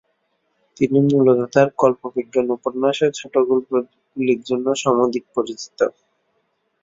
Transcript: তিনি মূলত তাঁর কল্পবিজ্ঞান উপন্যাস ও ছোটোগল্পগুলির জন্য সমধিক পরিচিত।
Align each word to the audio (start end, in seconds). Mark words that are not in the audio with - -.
তিনি 0.77 0.97
মূলত 1.07 1.39
তাঁর 1.53 1.67
কল্পবিজ্ঞান 1.81 2.47
উপন্যাস 2.57 2.97
ও 3.01 3.17
ছোটোগল্পগুলির 3.19 4.41
জন্য 4.49 4.67
সমধিক 4.83 5.23
পরিচিত। 5.35 5.79